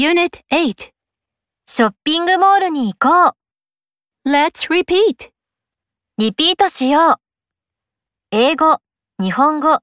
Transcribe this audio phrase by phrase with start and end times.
[0.00, 0.92] Unit 8.
[1.66, 3.36] ショッピングモールに行こ
[4.24, 4.30] う。
[4.30, 5.30] Let's repeat.
[6.16, 7.16] リピートしよう。
[8.30, 8.78] 英語、
[9.20, 9.80] 日本語、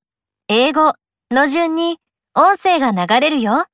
[0.48, 0.96] 英語
[1.30, 2.00] の順に
[2.34, 3.68] 音声が流れるよ。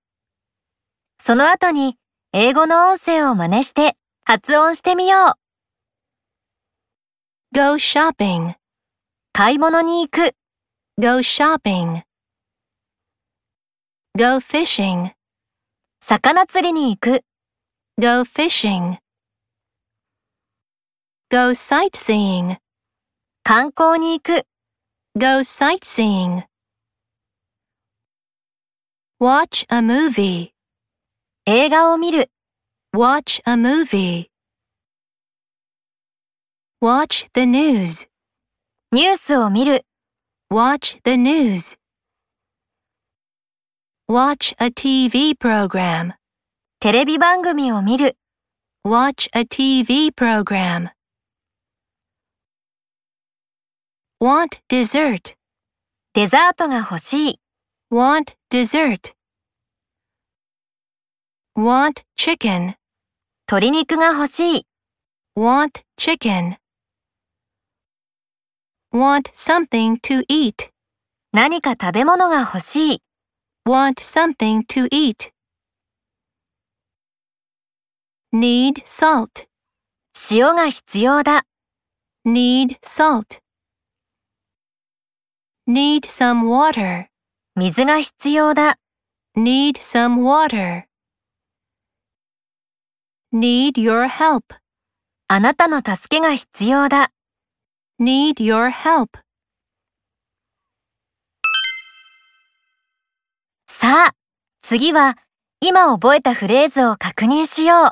[1.18, 1.96] その後に
[2.34, 5.38] 英語の音声を真似して発音してみよ
[7.54, 7.58] う。
[7.58, 8.56] Go shopping.
[9.32, 10.36] 買い物に行く、
[11.00, 12.04] Go shopping.
[14.18, 15.14] Go fishing.
[16.06, 17.24] 魚釣りに行く、
[17.98, 18.98] Go fishing.
[21.32, 22.58] Go sightseeing.
[23.42, 24.46] 観光に行く、
[25.18, 26.44] Go sightseeing.
[29.22, 30.52] Watch a movie.
[31.46, 32.30] 映画を見る、
[32.94, 34.28] Watch a movie.
[36.82, 38.10] Watch the news.
[38.92, 39.86] ニュースを見る、
[40.52, 41.78] Watch the news.
[44.10, 46.12] Watch a TV program.
[46.82, 48.18] テレビ番組を見る、
[48.86, 50.90] Watch a TV program.
[54.22, 55.38] Want dessert.
[56.14, 57.40] デザートが欲しい、
[57.94, 59.14] Want dessert.
[61.56, 62.76] Want chicken.
[63.50, 64.68] 鶏肉が欲しい、
[65.38, 66.58] Want chicken.
[68.94, 70.72] Want something to eat.
[71.32, 73.04] 何か食べ物が欲しい、
[73.67, 75.33] Want something to eat.
[78.33, 79.47] Need salt.
[80.31, 81.47] 塩が必要だ、
[82.27, 83.41] Need salt.
[85.67, 87.07] Need some water.
[87.55, 88.79] 水が必要だ、
[89.37, 90.85] Need some water.
[93.33, 94.43] Need your help.
[95.29, 97.13] あなたの助けが必要だ。
[98.01, 99.21] Need your help.
[103.84, 104.14] さあ、
[104.62, 105.18] 次は
[105.60, 107.92] 今覚えたフレーズを確認しよう。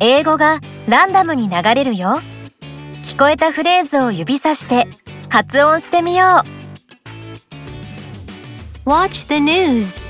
[0.00, 2.18] 英語がランダムに流れるよ。
[3.02, 4.86] 聞こえたフレーズを指さして
[5.28, 6.44] 発音してみよ
[8.86, 8.88] う。
[8.88, 10.00] Watch the news.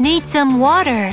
[0.00, 1.12] Need some water.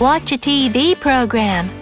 [0.00, 1.79] Watch a TV program.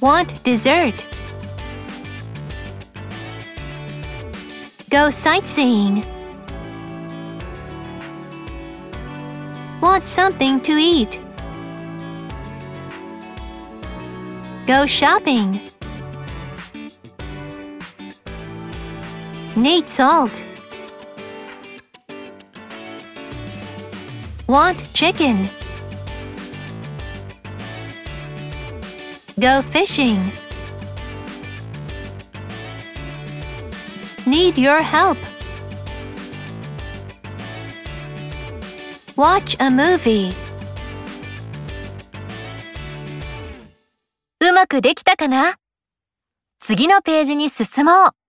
[0.00, 1.06] Want dessert.
[4.90, 6.04] Go sightseeing.
[9.80, 11.18] Want something to eat.
[14.66, 15.60] Go shopping.
[19.56, 20.44] Need salt.
[24.46, 25.48] Want chicken.
[29.38, 30.32] Go fishing.
[34.24, 35.18] Need your help.
[39.14, 40.32] Watch a movie.
[44.40, 45.56] うまくできたかな
[46.58, 48.25] 次のページに進もう。